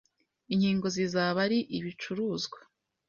Inkingo 0.53 0.87
zizaba 0.95 1.37
ari 1.45 1.59
ibicuruzwa 1.77 2.59